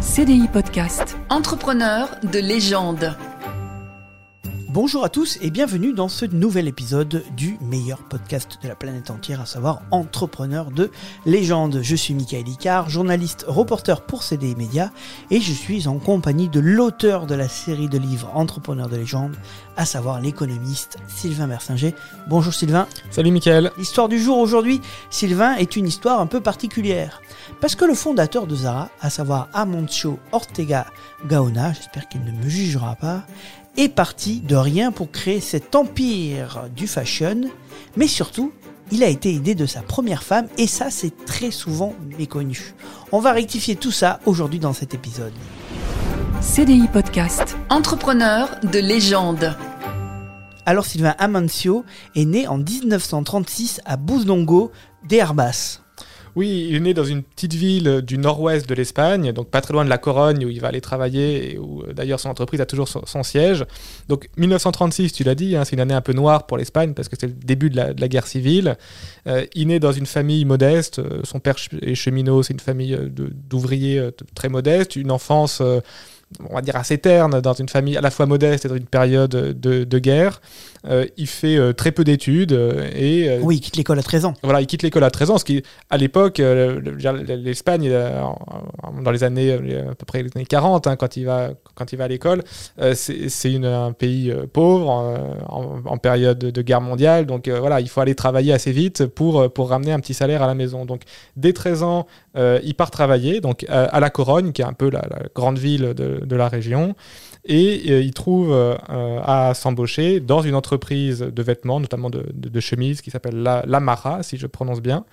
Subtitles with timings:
[0.00, 1.18] CDI Podcast.
[1.28, 3.14] Entrepreneur de légende.
[4.70, 9.10] Bonjour à tous et bienvenue dans ce nouvel épisode du meilleur podcast de la planète
[9.10, 10.90] entière, à savoir Entrepreneur de
[11.26, 11.80] légende.
[11.82, 14.90] Je suis Michael Icard, journaliste, reporter pour CDI Média
[15.30, 19.36] et je suis en compagnie de l'auteur de la série de livres Entrepreneur de légende,
[19.76, 21.94] à savoir l'économiste Sylvain Mersinger.
[22.28, 22.86] Bonjour Sylvain.
[23.10, 23.72] Salut Michael.
[23.78, 24.80] L'histoire du jour aujourd'hui,
[25.10, 27.20] Sylvain, est une histoire un peu particulière.
[27.60, 30.86] Parce que le fondateur de Zara, à savoir Amancio Ortega
[31.26, 33.24] Gaona, j'espère qu'il ne me jugera pas,
[33.76, 37.42] est parti de rien pour créer cet empire du fashion,
[37.96, 38.52] mais surtout,
[38.92, 42.74] il a été aidé de sa première femme et ça c'est très souvent méconnu.
[43.12, 45.32] On va rectifier tout ça aujourd'hui dans cet épisode.
[46.40, 47.58] CDI Podcast.
[47.68, 49.54] Entrepreneur de légende.
[50.64, 51.84] Alors Sylvain Amancio
[52.16, 54.72] est né en 1936 à Bouzdongo
[55.06, 55.82] d'Airbas.
[56.36, 59.74] Oui, il est né dans une petite ville du nord-ouest de l'Espagne, donc pas très
[59.74, 62.60] loin de la Corogne où il va aller travailler et où euh, d'ailleurs son entreprise
[62.60, 63.66] a toujours son, son siège.
[64.08, 67.08] Donc 1936, tu l'as dit, hein, c'est une année un peu noire pour l'Espagne parce
[67.08, 68.78] que c'est le début de la, de la guerre civile.
[69.26, 72.94] Euh, il naît dans une famille modeste, euh, son père est cheminot, c'est une famille
[72.94, 75.80] euh, d'ouvriers très modeste, une enfance, euh,
[76.48, 78.86] on va dire, assez terne dans une famille à la fois modeste et dans une
[78.86, 80.40] période de, de guerre.
[80.86, 84.02] Euh, il fait euh, très peu d'études euh, et euh, Oui, il quitte l'école à
[84.02, 84.34] 13 ans.
[84.42, 87.92] voilà, il quitte l'école à 13 ans, ce qui, à l'époque, l'Espagne,
[89.02, 91.96] dans les années, à peu près les années 40, hein, quand il va, quand il
[91.96, 92.42] va à l'école,
[92.94, 98.14] c'est un pays pauvre, en, en période de, guerre mondiale, donc voilà, il faut aller
[98.14, 100.84] travailler assez vite pour, pour ramener un petit salaire à la maison.
[100.84, 101.02] Donc,
[101.36, 104.88] dès 13 ans, euh, il part travailler, donc à, La Corogne, qui est un peu
[104.90, 105.02] la,
[105.34, 106.94] grande ville de, la région,
[107.44, 113.00] et euh, il trouve euh, à s'embaucher dans une entreprise de vêtements, notamment de, chemises,
[113.00, 115.04] qui s'appelle la, la Mara, si je prononce bien.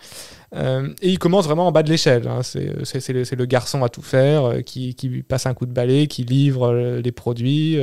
[0.53, 2.27] Et il commence vraiment en bas de l'échelle.
[2.27, 2.41] hein.
[2.41, 6.73] C'est le, garçon à tout faire, qui, qui passe un coup de balai, qui livre
[6.73, 7.79] les produits,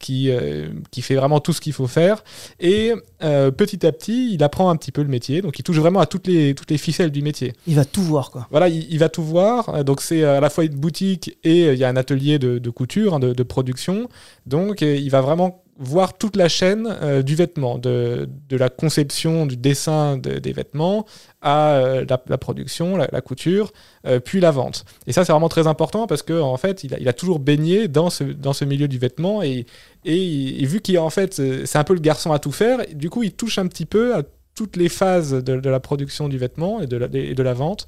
[0.00, 2.24] qui, euh, qui fait vraiment tout ce qu'il faut faire.
[2.58, 5.42] Et euh, petit à petit, il apprend un petit peu le métier.
[5.42, 7.52] Donc il touche vraiment à toutes les, toutes les ficelles du métier.
[7.68, 8.48] Il va tout voir quoi.
[8.50, 9.68] Voilà, il, il va tout voir.
[9.68, 12.58] Euh, Donc c'est à la fois une boutique et il y a un atelier de,
[12.58, 14.08] de couture, hein, de, de production.
[14.46, 19.46] Donc il va vraiment voir toute la chaîne euh, du vêtement, de, de la conception,
[19.46, 21.06] du dessin de- des vêtements
[21.40, 23.72] à euh, la, production, la, couture,
[24.06, 24.84] euh, puis la vente.
[25.06, 28.10] Et ça c'est vraiment très important parce que en fait il a, toujours baigné dans
[28.10, 29.64] ce, dans ce milieu du vêtement et,
[30.04, 33.22] et, vu qu'il en fait c'est un peu le garçon à tout faire, du coup
[33.22, 34.22] il touche un petit peu à
[34.54, 37.54] toutes les phases de, de la production du vêtement et de la, et de la
[37.54, 37.86] vente.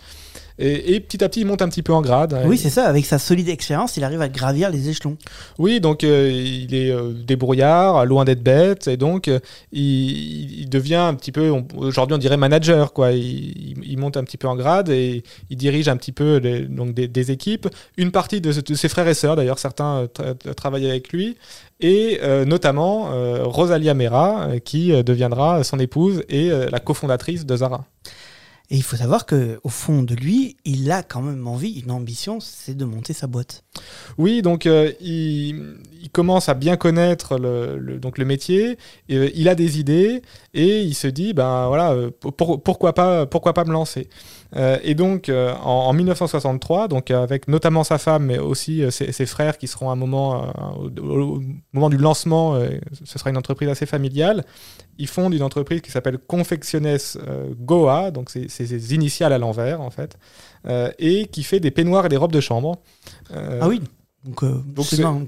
[0.64, 2.40] Et, et petit à petit, il monte un petit peu en grade.
[2.46, 5.16] Oui, c'est ça, avec sa solide expérience, il arrive à gravir les échelons.
[5.58, 9.40] Oui, donc euh, il est euh, débrouillard, loin d'être bête, et donc euh,
[9.72, 13.10] il, il devient un petit peu, aujourd'hui on dirait manager, quoi.
[13.10, 16.94] Il, monte un petit peu en grade et il dirige un petit peu les- donc
[16.94, 17.68] des, des équipes.
[17.96, 21.36] Une partie de, de ses frères et sœurs, d'ailleurs, certains tra- travaillent avec lui,
[21.80, 23.10] et notamment
[23.42, 27.84] Rosalia Mera, qui deviendra son épouse et la cofondatrice de Zara.
[28.72, 31.90] Et il faut savoir que au fond de lui, il a quand même envie, une
[31.90, 33.64] ambition, c'est de monter sa boîte.
[34.16, 35.76] Oui, donc euh, il,
[36.10, 38.78] commence à bien connaître le, donc le métier,
[39.10, 40.22] euh, il a des idées
[40.54, 44.08] et il se dit ben voilà euh, pour- pourquoi pas pourquoi pas me lancer.
[44.54, 48.90] Euh, et donc euh, en, en 1963, donc avec notamment sa femme mais aussi euh,
[48.90, 50.52] ses, ses frères qui seront à un moment
[50.98, 51.40] au,
[51.72, 52.58] moment du lancement,
[53.04, 54.44] ce sera une entreprise assez familiale.
[54.98, 59.80] Ils fondent une entreprise qui s'appelle Confecciones euh, Goa, donc c'est ses initiales à l'envers
[59.80, 60.18] en fait,
[60.98, 62.78] et qui fait des peignoirs et des robes de chambre.
[63.32, 63.80] Ah oui
[64.24, 64.62] Donc euh,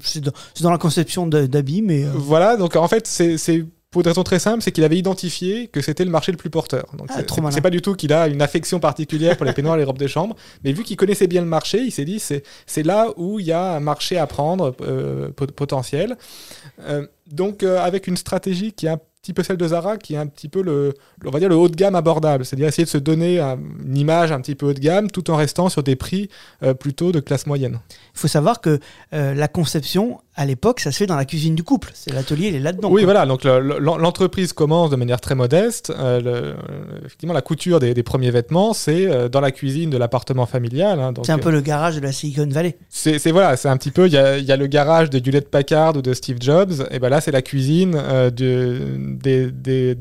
[0.01, 0.21] c'est
[0.61, 4.39] dans, la conception d'habits, mais euh, Voilà, donc en fait, c'est pour une raison très
[4.39, 6.85] simple, c'est qu'il avait identifié que c'était le marché le plus porteur.
[6.97, 9.79] Donc Ah, c'est- pas du tout qu'il a une affection particulière pour les peignoirs et
[9.79, 10.35] les robes de chambre,
[10.65, 13.53] mais vu qu'il connaissait bien le marché, il s'est dit c'est là où il y
[13.53, 16.17] a un marché à prendre euh, pot- potentiel.
[16.81, 20.13] Euh, donc euh, avec une stratégie qui est un petit peu celle de Zara, qui
[20.13, 20.93] est un petit peu le,
[21.25, 23.97] on va dire le haut de gamme abordable, c'est-à-dire essayer de se donner un- une
[23.97, 26.29] image un petit peu haut de gamme, tout en restant sur des prix
[26.79, 27.79] plutôt de classe moyenne.
[28.13, 28.79] il faut savoir que
[29.11, 31.91] la conception, à l'époque, ça se fait dans la cuisine du couple.
[31.93, 32.89] C'est l'atelier, il est là-dedans.
[32.89, 33.13] oui, quoi.
[33.13, 33.25] voilà.
[33.25, 35.93] Donc le- le- l'entreprise commence de manière très modeste.
[35.97, 36.55] Euh, le-
[37.05, 40.99] effectivement, la couture des, des premiers vêtements, c'est euh, dans la cuisine de l'appartement familial.
[40.99, 41.13] hein.
[41.23, 42.77] C'est un euh, peu le garage de la Silicon Valley.
[43.17, 44.07] c'est voilà, c'est un petit peu.
[44.07, 46.73] Il y a, il y a le garage de Hewlett Packard ou de Steve Jobs.
[46.91, 49.95] Et ben là, c'est la cuisine euh, de- des, des,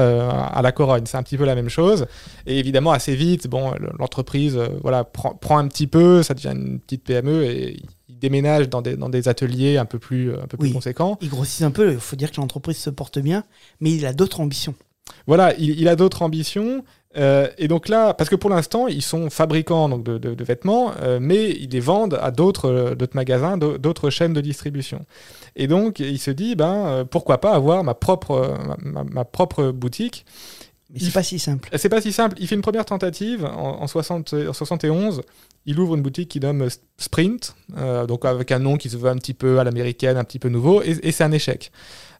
[0.00, 1.02] euh, à la Corogne.
[1.06, 2.06] C'est un petit peu la même chose.
[2.46, 6.22] Et évidemment, assez vite, bon, l'entreprise, euh, voilà, prend, prend un petit peu.
[6.22, 7.82] Ça devient une petite PME et
[8.20, 11.16] il déménage dans des, dans des ateliers un peu plus, un peu plus conséquents.
[11.22, 13.44] Il grossit un peu, il faut dire que l'entreprise se porte bien,
[13.80, 14.74] mais il a d'autres ambitions.
[15.26, 16.84] Voilà, il, il a d'autres ambitions.
[17.16, 20.44] Euh, et donc là, parce que pour l'instant, ils sont fabricants donc, de, de- de
[20.44, 25.04] vêtements, euh, mais ils les vendent à d'autres euh, magasins, d'au- d'autres chaînes de distribution.
[25.56, 29.72] Et donc, il se dit, ben, euh, pourquoi pas avoir ma propre, euh, ma propre
[29.72, 30.24] boutique
[30.96, 31.68] C'est pas si simple.
[31.76, 32.36] C'est pas si simple.
[32.40, 35.22] Il fait une première tentative en, en 60 en 71.
[35.66, 39.10] Il ouvre une boutique qui nomme Sprint, euh, donc avec un nom qui se veut
[39.10, 41.70] un petit peu à l'américaine, un petit peu nouveau, et, et c'est un échec.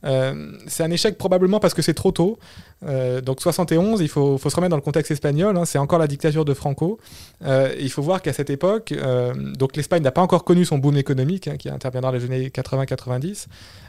[0.05, 2.39] Euh, c'est un échec probablement parce que c'est trop tôt.
[2.87, 5.57] Euh, donc 71, il faut, faut se remettre dans le contexte espagnol.
[5.57, 6.99] hein, c'est encore la dictature de Franco.
[7.45, 10.79] Euh, il faut voir qu'à cette époque, euh, donc l'Espagne n'a pas encore connu son
[10.79, 13.47] boom économique hein, qui interviendra dans les années 80-90.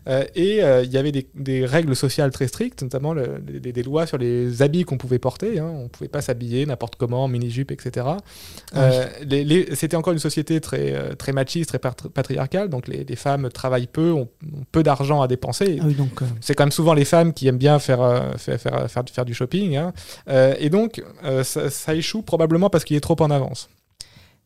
[0.10, 3.84] Euh, et il y avait des, des règles sociales très strictes, notamment le- des, des
[3.84, 5.60] lois sur les habits qu'on pouvait porter.
[5.60, 5.70] hein.
[5.74, 8.08] On ne pouvait pas s'habiller n'importe comment, en mini-jupe, etc.
[9.46, 12.70] Les- C'était encore une société très, très machiste, très patri- patriarcale.
[12.70, 15.78] Donc les, les femmes travaillent peu, ont, ont peu d'argent à dépenser.
[15.82, 15.96] Ah oui,
[16.42, 18.02] C'est quand même souvent les femmes qui aiment bien faire,
[18.38, 19.76] faire, faire, faire, faire du shopping.
[19.76, 19.94] hein.
[20.30, 23.70] Euh, et donc, euh, ça, ça échoue probablement parce qu'il est trop en avance.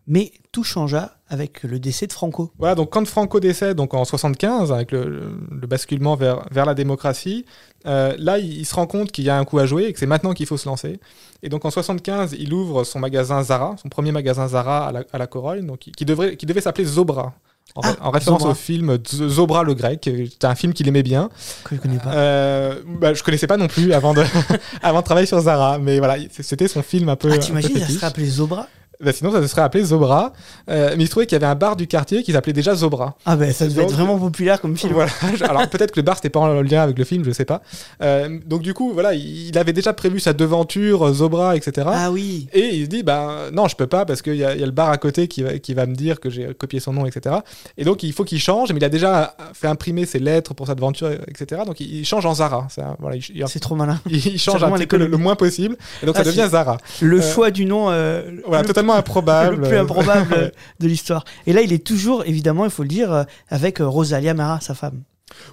[0.07, 2.51] Mais tout changea avec le décès de Franco.
[2.59, 6.65] Voilà, donc quand Franco décède, donc en 75, avec le, le- le basculement vers, vers
[6.67, 7.43] la démocratie,
[7.87, 9.93] euh, là, il, il se rend compte qu'il y a un coup à jouer et
[9.93, 10.99] que c'est maintenant qu'il faut se lancer.
[11.41, 15.03] Et donc en 75, il ouvre son magasin Zara, son premier magasin Zara à la,
[15.11, 17.33] à la Corogne, donc, qui devrait, qui devait s'appeler Zobra.
[17.75, 18.51] En, Ah, en référence Zobra.
[18.53, 19.99] au film Zobra le grec,
[20.31, 21.29] c'était un film qu'il aimait bien.
[21.65, 22.13] Que je connais pas.
[22.13, 24.23] Euh, bah, je connaissais pas non plus avant de,
[24.81, 27.29] avant de travailler sur Zara, mais voilà, c'était son film un peu.
[27.33, 27.95] ah, t'imagines, fétiche.
[27.97, 28.67] serait appelé Zobra
[29.03, 30.31] Bah, sinon, ça se serait appelé Zobra.
[30.69, 32.75] Euh, mais il se trouvait qu'il y avait un bar du quartier qui s'appelait déjà
[32.75, 33.15] Zobra.
[33.25, 34.93] Ah ben ça devait Donc, être vraiment populaire comme film.
[34.93, 35.11] Voilà.
[35.49, 37.61] Alors peut-être que le bar c'était pas en lien avec le film, je sais pas.
[38.01, 41.87] Euh, donc du coup, voilà, il avait déjà prévu sa devanture, euh, Zobra, etc.
[41.91, 42.47] Ah oui.
[42.53, 44.71] Et il se dit, ben non, je peux pas parce qu'il y, y a le
[44.71, 47.35] bar à côté qui va, qui va me dire que j'ai copié son nom, etc.
[47.77, 50.67] Et donc il faut qu'il change, mais il a déjà fait imprimer ses lettres pour
[50.67, 51.61] sa devanture, etc.
[51.65, 52.67] Donc il, il change en Zara.
[52.69, 53.17] C'est voilà,
[53.61, 53.99] trop malin.
[54.09, 55.75] il change un petit peu le, moins possible.
[56.03, 56.77] Et donc Ah, ça devient c'est- Zara.
[57.01, 59.55] Le Euh, choix du nom euh, Voilà, improbable.
[59.63, 61.25] le plus improbable de l'histoire.
[61.47, 64.59] Et là, il est toujours, évidemment, il faut le dire, euh, avec euh, Rosalia Mara,
[64.61, 65.01] sa femme.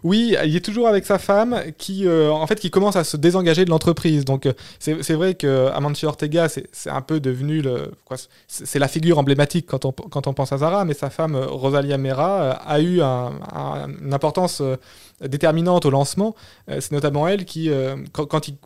[0.04, 3.16] Oui, il est toujours avec sa femme qui, euh, en fait, qui commence à se
[3.16, 4.24] désengager de l'entreprise.
[4.24, 4.46] Donc,
[4.78, 8.86] c'est c'est vrai que Amancio Ortega, c'est c'est un peu devenu le, quoi, c'est la
[8.86, 12.80] figure emblématique quand on, quand on pense à Zara, mais sa femme Rosalia Mera a
[12.80, 14.62] eu un- un- une importance
[15.28, 16.34] déterminante au lancement.
[16.68, 18.56] Euh, c'est notamment elle qui, euh, quand, ils,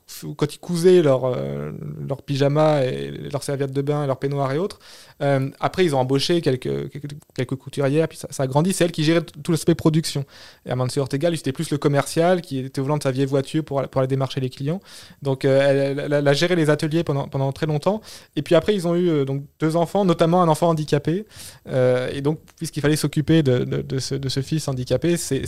[0.61, 1.73] cousaient leurs euh,
[2.07, 4.79] leurs pyjamas et leurs serviettes de bain, leurs peignoirs et autres,
[5.61, 6.69] après ils ont embauché quelques,
[7.59, 8.73] couturières, puis ça, a grandi.
[8.73, 10.25] C'est elle qui gérait tout l'aspect production.
[10.67, 13.27] Et Amancio Ortega, lui, c'était plus le commercial qui était au volant de sa vieille
[13.27, 14.81] voiture pour, pour aller démarcher les clients.
[15.23, 18.01] Donc, elle, a géré les ateliers pendant, très longtemps.
[18.37, 21.27] Et puis après, ils ont eu donc, deux enfants, notamment un enfant handicapé.
[21.67, 25.45] Et donc, puisqu'il fallait s'occuper de, ce, de ce fils handicapé, c'est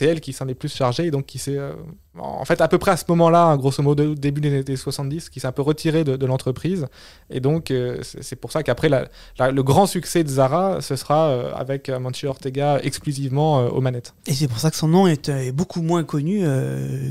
[0.00, 1.06] elle qui s'en est plus chargée.
[1.06, 1.72] Et donc, qui s'est, euh,
[2.18, 5.28] en fait, à peu près à ce moment-là, hein, grosso modo, début des années 70,
[5.30, 6.86] qui s'est un peu retirée de, de l'entreprise.
[7.30, 11.52] Et donc, euh, c'est pour ça qu'après, le grand succès de Zara, ce sera euh,
[11.54, 14.14] avec Amancio Ortega exclusivement aux manettes.
[14.26, 16.40] Et c'est pour ça que son nom est, est beaucoup moins connu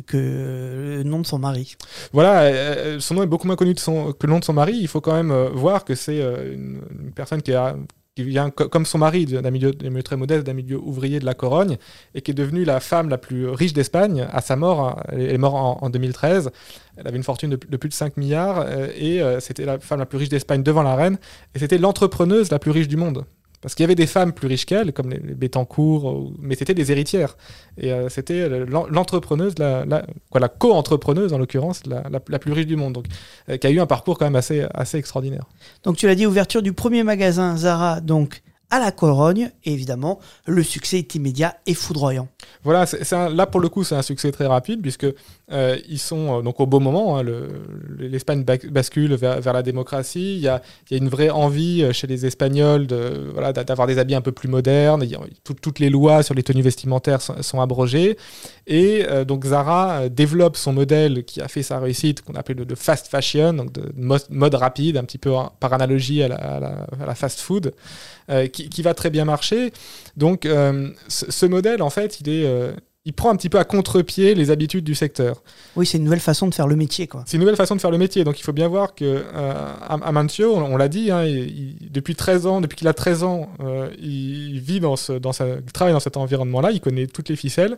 [0.05, 1.75] que le nom de son mari.
[2.13, 4.77] Voilà, son nom est beaucoup moins connu de son- que le nom de son mari.
[4.79, 7.75] Il faut quand même voir que c'est une, une personne qui, a-
[8.17, 11.25] qui vient co- comme son mari d'un milieu, milieu très modeste, d'un milieu ouvrier de
[11.25, 11.77] la Corogne,
[12.15, 14.79] et qui est devenue la femme la plus riche d'Espagne à sa mort.
[14.81, 15.03] hein.
[15.11, 16.49] Elle est morte en, en 2013.
[16.97, 19.77] Elle avait une fortune de, de plus de 5 milliards, euh, et euh, c'était la
[19.79, 21.17] femme la plus riche d'Espagne devant la reine,
[21.53, 23.23] et c'était l'entrepreneuse la plus riche du monde.
[23.61, 26.73] Parce qu'il y avait des femmes plus riches qu'elle, comme les, Bettencourt, ou- mais c'était
[26.75, 27.37] des héritières.
[27.77, 32.93] Et euh, c'était l'en- l'entrepreneuse, la, la, co-entrepreneuse en l'occurrence, la plus riche du monde.
[32.93, 33.05] Donc,
[33.49, 35.45] euh, qui a eu un parcours quand même assez, assez extraordinaire.
[35.83, 40.19] Donc tu l'as dit, ouverture du premier magasin Zara, donc à la Corogne, et évidemment,
[40.45, 42.27] le succès est immédiat et foudroyant.
[42.63, 42.85] Voilà,
[43.33, 45.07] là pour le coup, c'est un succès très rapide puisque
[45.51, 47.17] euh, ils sont euh, donc au beau moment.
[47.17, 47.47] hein, le-
[47.87, 50.35] le- L'Espagne ba- bascule vers, la démocratie.
[50.35, 53.99] Il y a, une vraie envie euh, chez les Espagnols de voilà d'a- d'avoir des
[53.99, 55.05] habits un peu plus modernes.
[55.61, 58.17] Toutes les lois sur les tenues vestimentaires sont, abrogées
[58.67, 63.07] et donc Zara développe son modèle qui a fait sa réussite qu'on appelle de, fast
[63.07, 63.81] fashion, donc de
[64.29, 67.73] mode, rapide, un petit peu par analogie à la fast food,
[68.29, 69.71] euh, qui, qui va très bien marcher.
[70.15, 72.73] Donc euh, ce, modèle en fait, il est euh,
[73.05, 75.41] il prend un petit peu à contre-pied les habitudes du secteur.
[75.77, 77.23] Oui, c'est une nouvelle façon de faire le métier, quoi.
[77.25, 78.25] C'est une nouvelle façon de faire le métier.
[78.25, 79.23] Donc il faut bien voir que
[79.87, 82.93] Am- Amancio, on, on l'a dit, hein, il- il- depuis 13 ans, depuis qu'il a
[82.93, 83.49] 13 ans,
[83.97, 87.37] il vit dans ce, dans sa, il travaille dans cet environnement-là, il connaît toutes les
[87.37, 87.77] ficelles,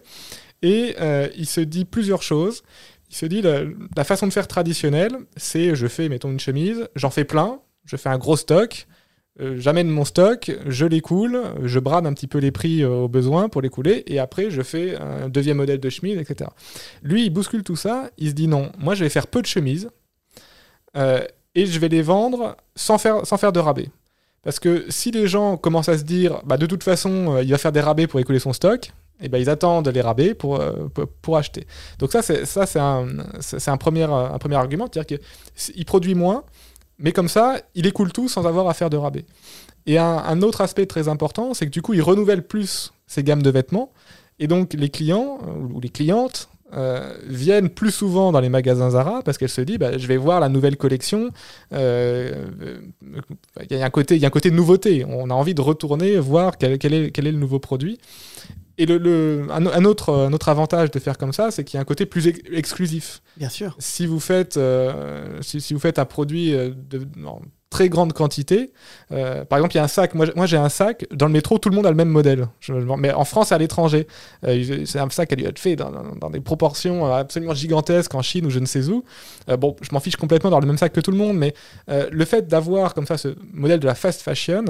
[0.64, 0.96] et
[1.38, 2.64] il se dit plusieurs choses.
[3.12, 3.62] Il se dit la,
[3.96, 7.98] la façon de faire traditionnelle, c'est je fais, mettons, une chemise, j'en fais plein, je
[7.98, 8.88] fais un gros stock,
[9.40, 13.50] j'amène mon stock, je l'écoule, je brade un petit peu les prix euh, au besoin
[13.50, 16.50] pour l'écouler, et après je fais un deuxième modèle de chemise, etc.
[17.04, 19.48] Lui, il bouscule tout ça, il se dit non, moi je vais faire peu de
[19.48, 19.90] chemises,
[20.98, 21.22] euh,
[21.56, 23.90] et je vais les vendre sans faire, sans faire de rabais.
[24.44, 27.52] Parce que si les gens commencent à se dire, bah, de toute façon, euh, il
[27.52, 28.92] va faire des rabais pour écouler son stock,
[29.22, 30.88] et ben ils attendent les rabais pour, euh,
[31.22, 31.68] pour, acheter.
[32.00, 33.08] Donc ça, c'est un,
[33.68, 36.46] un premier, un premier argument, c'est-à-dire qu'il produit moins,
[37.00, 39.26] mais comme ça, il écoule tout sans avoir à faire de rabais.
[39.86, 43.42] Et un, autre aspect très important, c'est que du coup, il renouvelle plus ses gammes
[43.42, 43.92] de vêtements,
[44.38, 48.92] et donc les clients euh, ou les clientes euh, viennent plus souvent dans les magasins
[48.92, 51.32] Zara parce qu'elles se disent bah, je vais voir la nouvelle collection.
[51.74, 52.46] Euh,
[53.70, 55.04] Il y, a un côté, nouveauté.
[55.06, 57.98] On a envie de retourner voir quel est le nouveau produit.
[58.82, 61.76] Et le, le- un, un autre, un autre avantage de faire comme ça, c'est qu'il
[61.76, 63.22] y a un côté plus ex- exclusif.
[63.38, 63.76] Bien sûr.
[63.78, 68.14] Si vous faites, euh, si, si vous faites un produit euh, de en très grande
[68.14, 68.72] quantité,
[69.12, 70.16] euh, par exemple, il y a un sac.
[70.16, 71.06] Moi, j'ai un sac.
[71.14, 72.48] Dans le métro, tout le monde a le même modèle.
[72.62, 74.08] Je mais en France et à l'étranger,
[74.46, 77.12] Euh, c'est un sac qui a dû être fait dans, dans- dans des proportions euh,
[77.20, 79.04] absolument gigantesques en Chine ou je ne sais où.
[79.50, 81.54] Euh, bon, je m'en fiche complètement dans le même sac que tout le monde, mais
[81.88, 84.66] le fait d'avoir comme ça ce modèle de la fast fashion,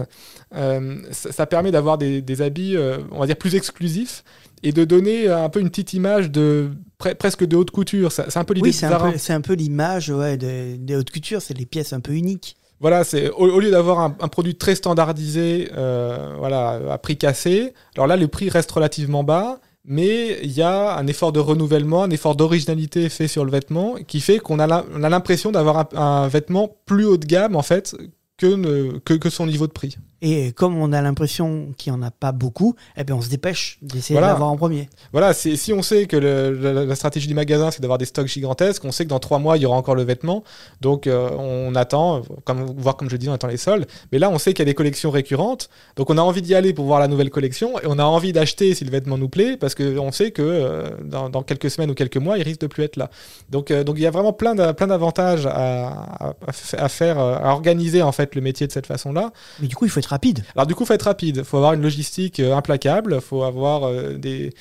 [0.54, 2.76] ça, ça permet d'avoir des, des habits,
[3.12, 4.24] on va dire, plus exclusifs
[4.64, 8.12] et de donner un peu une petite image de pre- presque de haute couture.
[8.12, 11.58] C'est un peu l'idée Oui, c'est un peu, l'image ouais, de- des hautes couture, c'est
[11.58, 12.58] les pièces un peu uniques.
[12.80, 17.74] Voilà, c'est au, lieu d'avoir un, produit très standardisé, euh, voilà, à prix cassé.
[17.96, 22.04] Alors là, le prix reste relativement bas, mais il y a un effort de renouvellement,
[22.04, 26.70] un effort d'originalité fait sur le vêtement, qui fait qu'on a l'impression d'avoir un, vêtement
[26.86, 27.98] plus haut de gamme en fait
[28.38, 29.98] que son niveau de prix.
[30.22, 33.30] Et comme on a l'impression qu'il n'y en a pas beaucoup, eh bien on se
[33.30, 34.28] dépêche d'essayer Voilà.
[34.28, 34.90] de l'avoir en premier.
[35.14, 38.28] Voilà, si on sait que le- la, la stratégie du magasin, c'est d'avoir des stocks
[38.28, 40.44] gigantesques, on sait que dans trois mois, il y aura encore le vêtement.
[40.82, 43.88] Donc, euh, on attend, comme, voir comme je dis, on attend les soldes.
[44.12, 45.70] Mais là, on sait qu'il y a des collections récurrentes.
[45.96, 47.80] Donc, on a envie d'y aller pour voir la nouvelle collection.
[47.80, 50.90] Et on a envie d'acheter si le vêtement nous plaît, parce qu'on sait que euh,
[51.04, 53.10] dans, dans quelques semaines ou quelques mois, il risque de plus être là.
[53.50, 56.78] Donc, euh, donc il y a vraiment plein d'a- plein d'avantages à, à- à fa-
[56.84, 59.32] à faire, à organiser en fait le métier de cette façon-là.
[59.62, 60.09] Mais du coup, il faut être
[60.56, 61.44] Alors du coup, faut être rapide.
[61.44, 63.22] faut avoir une logistique euh, implacable.
[63.22, 64.54] faut avoir euh, des,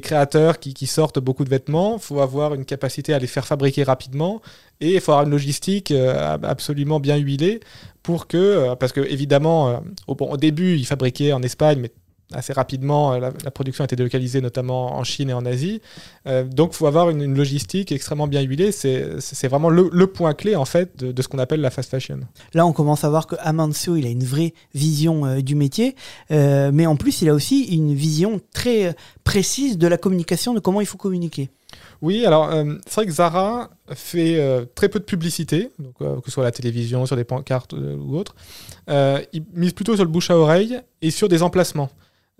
[0.00, 1.98] créateurs qui, sortent beaucoup de vêtements.
[1.98, 4.42] faut avoir une capacité à les faire fabriquer rapidement.
[4.80, 7.60] Et il faut avoir une logistique euh, ab- absolument bien huilée
[8.02, 8.74] pour que...
[8.76, 11.90] parce que évidemment, au, au début, ils fabriquaient en Espagne, mais
[12.32, 15.80] assez rapidement, euh, la, la production a été délocalisée notamment en Chine et en Asie.
[16.26, 18.72] Euh, donc, il faut avoir une, une logistique extrêmement bien huilée.
[18.72, 21.90] C'est vraiment le, le point clé, en fait, de, de ce qu'on appelle la fast
[21.90, 22.20] fashion.
[22.52, 25.94] Là, on commence à voir que Amancio, il a une vraie vision euh, du métier,
[26.30, 30.60] euh, mais en plus, il a aussi une vision très précise de la communication, de
[30.60, 31.50] comment il faut communiquer.
[32.00, 36.16] Oui, alors euh, c'est vrai que Zara fait euh, très peu de publicité, donc, euh,
[36.20, 38.34] que ce soit à la télévision, sur des pancartes ou autres.
[38.88, 41.90] Euh, il mise plutôt sur le bouche à oreille et sur des emplacements.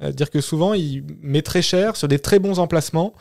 [0.02, 3.14] Euh, dire que souvent, il met très cher sur des très bons emplacements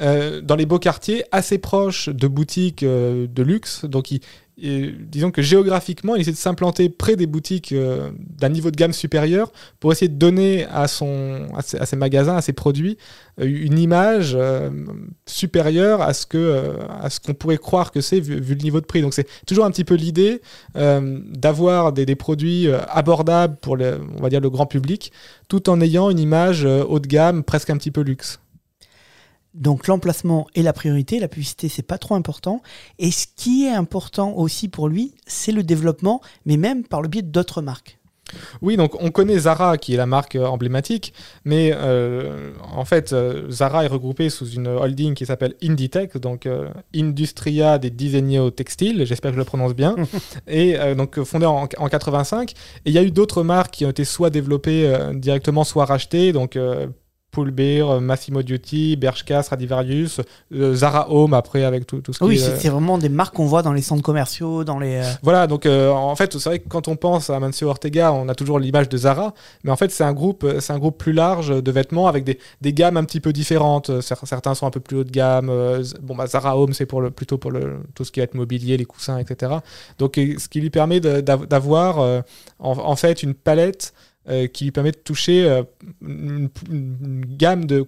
[0.00, 3.84] euh, dans les beaux quartiers assez proches de boutiques euh, de luxe.
[3.84, 4.20] Donc, il-
[4.60, 8.92] disons que géographiquement, il essaie de s'implanter près des boutiques euh, d'un niveau de gamme
[8.92, 12.98] supérieur pour essayer de donner à, ses, magasins, à ses produits,
[13.40, 14.70] euh, une image euh,
[15.26, 19.02] supérieure à ce que à qu'on pourrait croire que c'est vu, le niveau de prix.
[19.02, 20.40] Donc c'est toujours un petit peu l'idée
[20.74, 25.12] d'avoir des, produits abordables pour le, le grand public,
[25.48, 28.40] tout en ayant une image haut de gamme, presque un petit peu luxe.
[29.54, 32.62] Donc l'emplacement est la priorité, la publicité c'est pas trop important.
[32.98, 37.08] Et ce qui est important aussi pour lui, c'est le développement, mais même par le
[37.08, 38.00] biais d'autres marques.
[38.62, 41.12] Oui, donc on connaît Zara qui est la marque euh, emblématique,
[41.44, 46.46] mais euh, en fait euh, Zara est regroupée sous une holding qui s'appelle Inditex, donc
[46.46, 49.96] euh, Industria des Disegno Textiles, j'espère que je le prononce bien,
[50.46, 52.50] et donc fondée en, en 85.
[52.50, 52.54] Et
[52.86, 56.56] il y a eu d'autres marques qui ont été soit développées directement, soit rachetées, donc
[57.30, 60.20] euh, Pull Bear, Massimo Dutti, Bershka, Stradivarius,
[60.52, 62.98] euh, Zara Home après avec tout, tout ce qui Oui, est, c'est euh, c'est vraiment
[62.98, 64.96] des marques qu'on voit dans les centres commerciaux, dans les.
[64.96, 68.12] euh, voilà, donc euh, en fait, c'est vrai que quand on pense à Mancio Ortega,
[68.12, 69.34] on a toujours l'image de Zara,
[69.64, 72.24] mais en fait, c'est un groupe, euh, c'est un groupe plus large de vêtements avec
[72.24, 73.90] des, des gammes un petit peu différentes.
[73.90, 75.48] Euh, cer- Certains sont un peu plus haut de gamme.
[75.50, 78.24] euh, bon, bah, Zara Home, c'est pour le, plutôt pour le, tout ce qui va
[78.24, 79.52] être mobilier, les coussins, etc.
[79.98, 82.20] Donc, euh, ce qui lui permet d'avoir euh,
[82.58, 83.92] en, en fait une palette
[84.30, 85.62] euh, qui lui permet de toucher euh,
[86.02, 86.48] une,
[87.36, 87.84] gamme de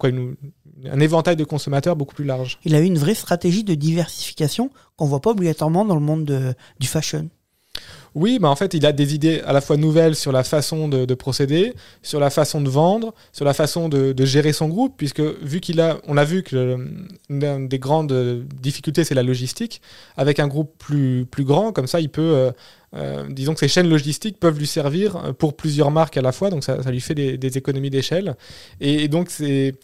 [0.90, 2.58] un éventail de consommateurs beaucoup plus large.
[2.64, 6.25] Il a eu une vraie stratégie de diversification qu'on voit pas obligatoirement dans le monde
[6.25, 7.28] de- du fashion.
[8.14, 10.88] Oui, bah en fait, il a des idées à la fois nouvelles sur la façon
[10.88, 14.95] de, de procéder, sur la façon de vendre, sur la façon de, gérer son groupe,
[14.97, 16.76] puisque vu qu'il a, on a vu que
[17.31, 19.81] des grandes difficultés, c'est la logistique.
[20.16, 22.50] Avec un groupe plus, grand, comme ça, il peut, euh,
[22.95, 26.33] euh, disons que ces chaînes logistiques peuvent lui servir euh, pour plusieurs marques à la
[26.33, 28.37] fois, donc ça, lui fait des, économies d'échelle.
[28.81, 29.75] Et donc, c'est.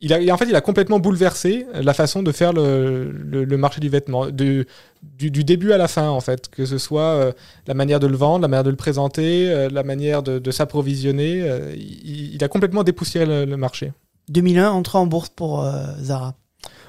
[0.00, 3.56] Il a, en fait, il a complètement bouleversé la façon de faire le, le- le
[3.56, 4.66] marché du vêtement, du,
[5.02, 6.48] du début à la fin, en fait.
[6.50, 7.32] Que ce soit euh,
[7.66, 10.50] la manière de le vendre, la manière de le présenter, euh, la manière de, de
[10.50, 11.40] s'approvisionner.
[11.42, 13.92] euh, il, il a complètement dépoussiéré le, le marché.
[14.28, 15.64] 2001, entrée en bourse pour
[16.00, 16.34] Zara.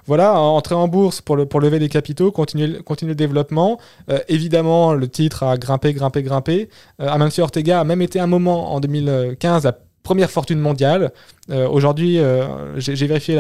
[0.05, 3.79] Voilà, entrer en bourse pour, le, pour lever des capitaux, continuer, le- continuer le développement.
[4.27, 6.69] Évidemment, le titre a grimpé, grimpé, grimpé.
[6.99, 11.11] Amancio Ortega a même été un moment en 2015 la première fortune mondiale.
[11.49, 13.35] Euh, Aujourd'hui, euh, j'ai vérifié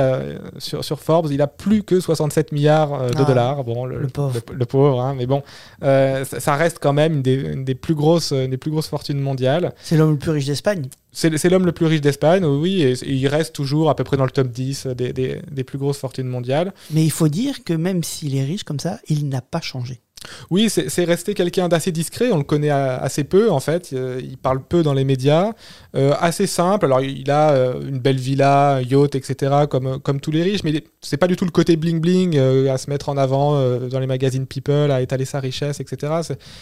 [0.57, 3.63] sur, sur Forbes, il a plus que 67 milliards euh, de Ah, dollars.
[3.63, 4.33] Bon, le, le pauvre.
[4.49, 5.43] le- le pauvre, hein, mais bon,
[5.83, 8.71] euh, ça, ça reste quand même une des, une des plus grosses, une des plus
[8.71, 9.73] grosses fortunes mondiales.
[9.81, 10.83] C'est l'homme le plus riche d'Espagne.
[11.13, 14.03] C'est c'est l'homme le plus riche d'Espagne, oui, et, et il reste toujours à peu
[14.03, 16.73] près dans le top 10 des, des- des plus grosses fortunes mondiales.
[16.91, 20.01] Mais il faut dire que même s'il est riche comme ça, il n'a pas changé.
[20.49, 24.37] Oui, c'est resté quelqu'un d'assez discret, on le connaît assez peu en fait, Euh, il
[24.37, 25.51] parle peu dans les médias,
[25.95, 30.43] Euh, assez simple, alors il a euh, une belle villa, yacht, etc., comme, tous les
[30.43, 32.37] riches, mais c'est pas du tout le côté bling-bling
[32.69, 36.21] à se mettre en avant dans les magazines People, à étaler sa richesse, etc.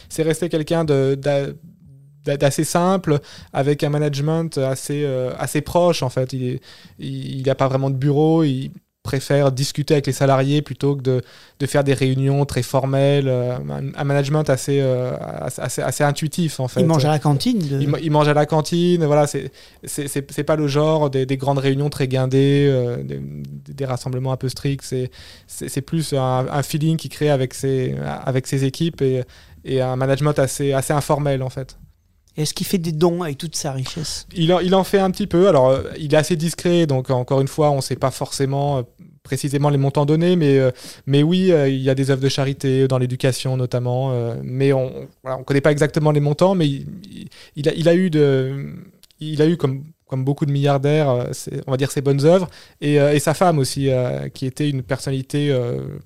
[0.09, 0.85] C'est- resté quelqu'un
[2.25, 3.19] d'assez simple,
[3.53, 5.05] avec un management assez,
[5.37, 6.33] assez proche en fait,
[6.99, 8.43] il n'a pas vraiment de bureau,
[9.05, 11.21] préfère discuter avec les salariés plutôt que de,
[11.61, 15.15] de faire des réunions très formelles, euh, un, un management assez, euh,
[15.57, 16.81] assez, assez intuitif en fait.
[16.81, 17.59] Il mange à la cantine.
[17.59, 21.37] de- Il, ma- il mange à la cantine, voilà, c'est pas le genre des, des
[21.37, 23.19] grandes réunions très guindées, euh, des,
[23.79, 24.83] des rassemblements un peu stricts,
[25.47, 27.95] c'est plus un, un feeling qu'il crée avec ses,
[28.25, 29.23] avec ses équipes et,
[29.63, 31.77] et un management assez, assez informel en fait.
[32.37, 34.27] Est-ce qu'il fait des dons avec toute sa richesse?
[34.33, 35.47] Il en, il en fait un petit peu.
[35.47, 38.79] Alors, euh, il est assez discret, donc encore une fois, on ne sait pas forcément
[38.79, 38.81] euh,
[39.23, 40.71] précisément les montants donnés, mais, euh,
[41.05, 44.13] mais oui, il y a des œuvres de charité dans l'éducation notamment,
[44.43, 46.87] mais on ne connaît pas exactement les montants, mais il-
[47.55, 48.67] il a, il a eu de,
[49.19, 49.83] il a eu comme
[50.15, 51.23] comme beaucoup de milliardaires, euh,
[51.67, 52.47] on va dire ses bonnes œuvres,
[52.79, 55.53] et, euh, et sa femme aussi, euh, qui était une personnalité,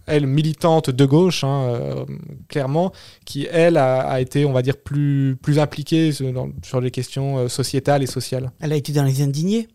[0.08, 2.06] elle, militante de gauche, hein,
[2.48, 2.92] clairement,
[3.26, 6.90] qui, elle, a, a été, on va dire, plus, plus impliquée sur, dans- sur les
[6.92, 8.52] questions sociétales et sociales.
[8.60, 9.68] Elle a été dans les indignés.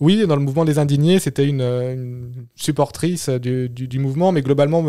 [0.00, 4.40] Oui, dans le mouvement des indignés, c'était une, une supportrice du, du- du mouvement, mais
[4.42, 4.84] globalement,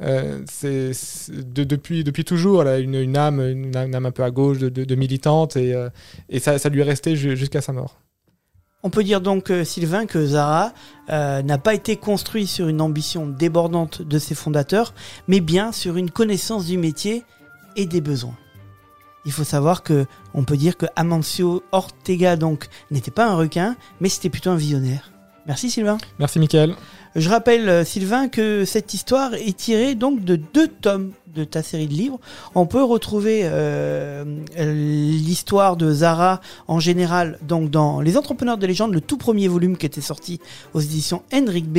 [0.00, 4.10] euh, c'est c'est- de- depuis, depuis toujours, elle a une, une âme, une, âme un
[4.12, 5.90] peu à gauche de, de- de militante, et, euh,
[6.30, 8.00] et ça, ça lui est resté ju- jusqu'à sa mort.
[8.82, 10.72] On peut dire donc, euh, Sylvain, que Zara
[11.10, 14.94] euh, n'a pas été construit sur une ambition débordante de ses fondateurs,
[15.28, 17.24] mais bien sur une connaissance du métier
[17.76, 18.36] et des besoins.
[19.26, 23.76] Il faut savoir que on peut dire que Amancio Ortega donc n'était pas un requin,
[24.00, 25.10] mais c'était plutôt un visionnaire.
[25.46, 25.98] Merci Sylvain.
[26.18, 26.74] Merci, Mickaël.
[27.16, 31.62] Je rappelle, euh, Sylvain, que cette histoire est tirée donc de deux tomes de ta
[31.62, 32.18] série de livres.
[32.56, 34.24] On peut retrouver euh,
[34.56, 39.76] l'histoire de Zara en général donc dans Les Entrepreneurs de légende, le tout premier volume
[39.76, 40.40] qui était sorti
[40.74, 41.78] aux éditions Henrik B,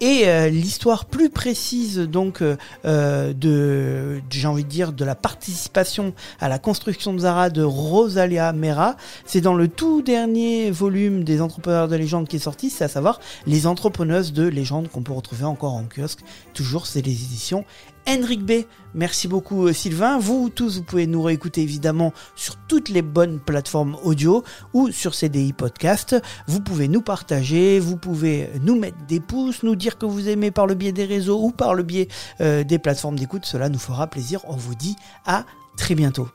[0.00, 6.48] et euh, l'histoire plus précise donc de, j'ai envie de dire, de la participation à
[6.48, 8.96] la construction de Zara de Rosalia Mera.
[9.26, 12.88] C'est dans le tout dernier volume des Entrepreneurs de légende qui est sorti, c'est à
[12.88, 16.20] savoir les entrepreneuses de légende qu'on peut retrouver encore en kiosque.
[16.54, 17.64] Toujours, c'est les éditions
[18.08, 18.52] Henrik B.
[18.94, 20.18] Merci beaucoup euh, Sylvain.
[20.18, 25.14] Vous tous, vous pouvez nous réécouter évidemment sur toutes les bonnes plateformes audio ou sur
[25.14, 26.16] CDI Podcast.
[26.46, 30.50] Vous pouvez nous partager, vous pouvez nous mettre des pouces, nous dire que vous aimez
[30.50, 32.08] par le biais des réseaux ou par le biais
[32.40, 33.44] euh, des plateformes d'écoute.
[33.44, 34.40] Cela nous fera plaisir.
[34.44, 35.44] On vous dit à
[35.76, 36.28] très bientôt.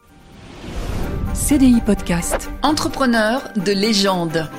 [1.34, 2.50] CDI Podcast.
[2.62, 4.50] Entrepreneur de légende.